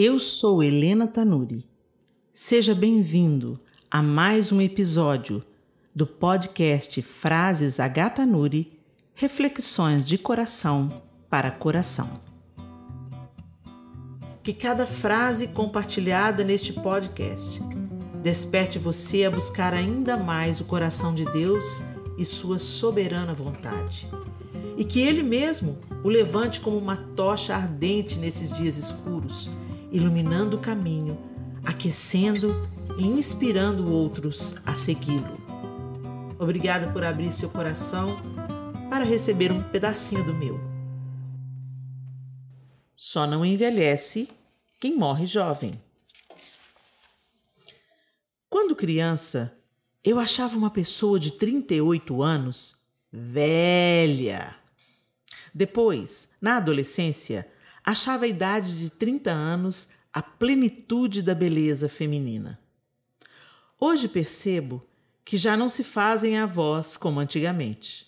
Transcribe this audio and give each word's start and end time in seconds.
Eu 0.00 0.20
sou 0.20 0.62
Helena 0.62 1.08
Tanuri. 1.08 1.68
Seja 2.32 2.72
bem-vindo 2.72 3.58
a 3.90 4.00
mais 4.00 4.52
um 4.52 4.60
episódio 4.60 5.44
do 5.92 6.06
podcast 6.06 7.02
Frases 7.02 7.80
H 7.80 8.10
Tanuri 8.10 8.78
Reflexões 9.12 10.04
de 10.04 10.16
Coração 10.16 11.02
para 11.28 11.50
Coração. 11.50 12.20
Que 14.40 14.52
cada 14.52 14.86
frase 14.86 15.48
compartilhada 15.48 16.44
neste 16.44 16.72
podcast 16.74 17.60
desperte 18.22 18.78
você 18.78 19.24
a 19.24 19.30
buscar 19.32 19.74
ainda 19.74 20.16
mais 20.16 20.60
o 20.60 20.64
coração 20.64 21.12
de 21.12 21.24
Deus 21.24 21.82
e 22.16 22.24
sua 22.24 22.60
soberana 22.60 23.34
vontade. 23.34 24.08
E 24.76 24.84
que 24.84 25.00
Ele 25.00 25.24
mesmo 25.24 25.76
o 26.04 26.08
levante 26.08 26.60
como 26.60 26.78
uma 26.78 26.96
tocha 27.16 27.52
ardente 27.52 28.16
nesses 28.16 28.56
dias 28.56 28.78
escuros, 28.78 29.50
iluminando 29.90 30.56
o 30.56 30.60
caminho, 30.60 31.18
aquecendo 31.64 32.54
e 32.96 33.06
inspirando 33.06 33.90
outros 33.90 34.56
a 34.66 34.74
segui-lo. 34.74 35.38
Obrigada 36.38 36.92
por 36.92 37.04
abrir 37.04 37.32
seu 37.32 37.50
coração 37.50 38.16
para 38.88 39.04
receber 39.04 39.52
um 39.52 39.62
pedacinho 39.62 40.24
do 40.24 40.34
meu. 40.34 40.58
Só 42.96 43.26
não 43.26 43.44
envelhece 43.44 44.28
quem 44.80 44.96
morre 44.96 45.26
jovem. 45.26 45.80
Quando 48.48 48.74
criança, 48.74 49.56
eu 50.02 50.18
achava 50.18 50.56
uma 50.56 50.70
pessoa 50.70 51.18
de 51.18 51.32
38 51.32 52.22
anos 52.22 52.76
velha. 53.12 54.56
Depois, 55.52 56.36
na 56.40 56.56
adolescência, 56.56 57.46
achava 57.88 58.26
a 58.26 58.28
idade 58.28 58.78
de 58.78 58.90
30 58.90 59.30
anos 59.30 59.88
a 60.12 60.20
plenitude 60.20 61.22
da 61.22 61.34
beleza 61.34 61.88
feminina. 61.88 62.60
Hoje 63.80 64.06
percebo 64.06 64.84
que 65.24 65.38
já 65.38 65.56
não 65.56 65.70
se 65.70 65.82
fazem 65.82 66.38
avós 66.38 66.98
como 66.98 67.18
antigamente. 67.18 68.06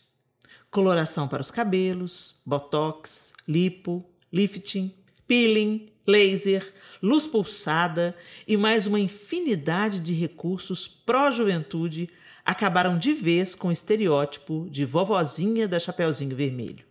Coloração 0.71 1.27
para 1.27 1.41
os 1.41 1.51
cabelos, 1.51 2.43
botox, 2.45 3.33
lipo, 3.49 4.05
lifting, 4.31 4.95
peeling, 5.27 5.89
laser, 6.07 6.75
luz 7.03 7.27
pulsada 7.27 8.15
e 8.47 8.59
mais 8.59 8.87
uma 8.87 9.01
infinidade 9.01 10.01
de 10.01 10.13
recursos 10.13 10.87
pró-juventude 10.87 12.11
acabaram 12.45 12.99
de 12.99 13.15
vez 13.15 13.55
com 13.55 13.69
o 13.69 13.73
estereótipo 13.73 14.69
de 14.71 14.85
vovozinha 14.85 15.67
da 15.67 15.81
Chapeuzinho 15.81 16.37
Vermelho. 16.37 16.90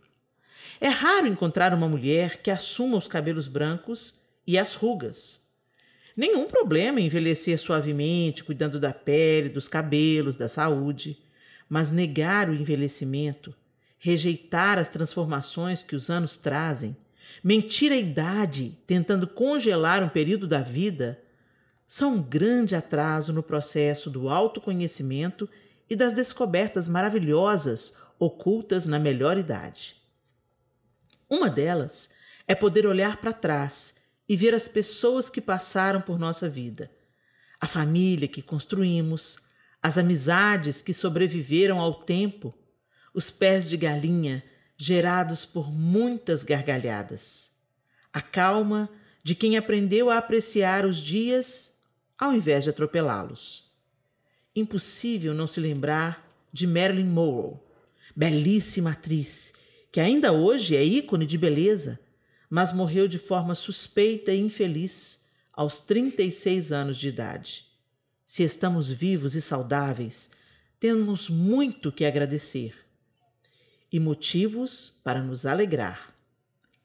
É 0.80 0.88
raro 0.88 1.28
encontrar 1.28 1.74
uma 1.74 1.88
mulher 1.88 2.42
que 2.42 2.52
assuma 2.52 2.98
os 2.98 3.08
cabelos 3.08 3.48
brancos 3.48 4.22
e 4.46 4.58
as 4.58 4.74
rugas. 4.74 5.48
Nenhum 6.16 6.48
problema 6.48 7.00
em 7.00 7.06
envelhecer 7.06 7.58
suavemente, 7.58 8.44
cuidando 8.44 8.80
da 8.80 8.94
pele, 8.94 9.48
dos 9.48 9.68
cabelos, 9.68 10.36
da 10.36 10.50
saúde, 10.50 11.18
mas 11.70 11.92
negar 11.92 12.50
o 12.50 12.54
envelhecimento, 12.54 13.56
rejeitar 13.98 14.78
as 14.78 14.90
transformações 14.90 15.84
que 15.84 15.96
os 15.96 16.10
anos 16.10 16.36
trazem, 16.36 16.96
mentir 17.44 17.92
a 17.92 17.98
idade 17.98 18.78
tentando 18.88 19.28
congelar 19.28 20.04
um 20.04 20.10
período 20.10 20.48
da 20.48 20.62
vida, 20.62 21.22
são 21.88 22.16
um 22.16 22.22
grande 22.22 22.76
atraso 22.76 23.32
no 23.32 23.42
processo 23.42 24.10
do 24.10 24.30
autoconhecimento 24.30 25.50
e 25.90 25.96
das 25.96 26.14
descobertas 26.14 26.88
maravilhosas 26.88 27.98
ocultas 28.20 28.86
na 28.86 29.00
melhor 29.00 29.38
idade. 29.38 29.99
Uma 31.30 31.50
delas 31.50 32.10
é 32.48 32.56
poder 32.56 32.88
olhar 32.88 33.18
para 33.18 33.32
trás 33.32 33.96
e 34.28 34.36
ver 34.36 34.56
as 34.56 34.68
pessoas 34.68 35.30
que 35.30 35.40
passaram 35.40 36.02
por 36.02 36.18
nossa 36.18 36.50
vida, 36.50 36.90
a 37.60 37.68
família 37.68 38.28
que 38.28 38.42
construímos, 38.42 39.38
as 39.82 39.98
amizades 39.98 40.82
que 40.82 40.94
sobreviveram 40.94 41.80
ao 41.80 41.94
tempo, 41.94 42.54
os 43.14 43.30
pés 43.30 43.68
de 43.68 43.78
galinha 43.78 44.44
gerados 44.78 45.46
por 45.46 45.72
muitas 45.72 46.44
gargalhadas. 46.44 47.52
A 48.12 48.22
calma 48.22 48.90
de 49.24 49.36
quem 49.36 49.58
aprendeu 49.58 50.10
a 50.10 50.18
apreciar 50.18 50.86
os 50.86 50.98
dias 50.98 51.78
ao 52.18 52.34
invés 52.34 52.64
de 52.64 52.70
atropelá-los. 52.70 53.72
Impossível 54.56 55.34
não 55.34 55.48
se 55.48 55.60
lembrar 55.60 56.28
de 56.52 56.66
Marilyn 56.66 57.06
Monroe, 57.06 57.60
belíssima 58.16 58.92
atriz, 58.92 59.54
que 59.92 60.00
ainda 60.00 60.32
hoje 60.32 60.76
é 60.76 60.84
ícone 60.84 61.26
de 61.26 61.38
beleza, 61.38 62.00
mas 62.50 62.72
morreu 62.72 63.08
de 63.08 63.18
forma 63.18 63.56
suspeita 63.56 64.32
e 64.32 64.40
infeliz 64.40 65.26
aos 65.54 65.80
36 65.80 66.72
anos 66.72 66.98
de 66.98 67.10
idade. 67.10 67.66
Se 68.26 68.44
estamos 68.44 68.90
vivos 68.90 69.36
e 69.36 69.42
saudáveis, 69.42 70.30
temos 70.80 71.30
muito 71.30 71.92
que 71.92 72.06
agradecer 72.06 72.76
e 73.92 74.00
motivos 74.00 75.00
para 75.04 75.22
nos 75.22 75.46
alegrar. 75.46 76.16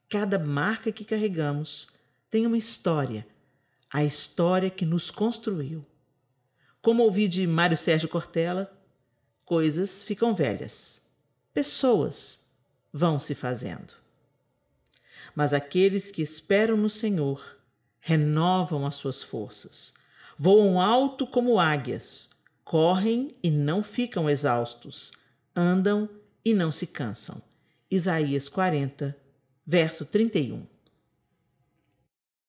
Cada 0.08 0.38
marca 0.38 0.90
que 0.90 1.04
carregamos 1.04 1.88
tem 2.30 2.46
uma 2.46 2.58
história, 2.58 3.26
a 3.92 4.02
história 4.02 4.70
que 4.70 4.86
nos 4.86 5.10
construiu. 5.10 5.84
Como 6.80 7.02
ouvi 7.02 7.28
de 7.28 7.46
Mário 7.46 7.76
Sérgio 7.76 8.08
Cortella, 8.08 8.70
coisas 9.44 10.02
ficam 10.02 10.34
velhas, 10.34 11.06
pessoas 11.52 12.43
vão 12.96 13.18
se 13.18 13.34
fazendo. 13.34 13.92
Mas 15.34 15.52
aqueles 15.52 16.12
que 16.12 16.22
esperam 16.22 16.76
no 16.76 16.88
Senhor 16.88 17.58
renovam 17.98 18.86
as 18.86 18.94
suas 18.94 19.20
forças, 19.20 19.94
voam 20.38 20.80
alto 20.80 21.26
como 21.26 21.58
águias, 21.58 22.30
correm 22.62 23.34
e 23.42 23.50
não 23.50 23.82
ficam 23.82 24.30
exaustos, 24.30 25.12
andam 25.56 26.08
e 26.44 26.54
não 26.54 26.70
se 26.70 26.86
cansam. 26.86 27.42
Isaías 27.90 28.48
40, 28.48 29.16
verso 29.66 30.06
31. 30.06 30.73